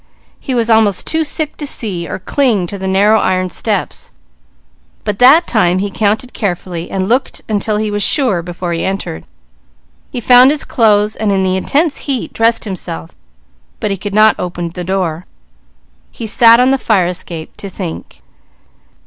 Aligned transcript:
He 0.39 0.55
was 0.55 0.67
almost 0.67 1.05
too 1.05 1.23
sick 1.23 1.57
to 1.57 1.67
see 1.67 2.07
or 2.07 2.17
cling 2.17 2.65
to 2.65 2.79
the 2.79 2.87
narrow 2.87 3.19
iron 3.19 3.51
steps, 3.51 4.11
but 5.03 5.19
that 5.19 5.45
time 5.45 5.77
he 5.77 5.91
counted 5.91 6.33
carefully, 6.33 6.89
and 6.89 7.07
looked 7.07 7.43
until 7.47 7.77
he 7.77 7.91
was 7.91 8.01
sure 8.01 8.41
before 8.41 8.73
he 8.73 8.83
entered. 8.83 9.27
He 10.09 10.19
found 10.19 10.49
his 10.49 10.63
clothes, 10.65 11.15
and 11.15 11.31
in 11.31 11.43
the 11.43 11.55
intense 11.55 11.97
heat 12.09 12.33
dressed 12.33 12.63
himself, 12.63 13.11
but 13.79 13.91
he 13.91 13.97
could 13.97 14.15
not 14.15 14.35
open 14.39 14.71
the 14.71 14.83
door. 14.83 15.27
He 16.09 16.25
sat 16.25 16.59
on 16.59 16.71
the 16.71 16.79
fire 16.79 17.05
escape 17.05 17.55
to 17.57 17.69
think. 17.69 18.23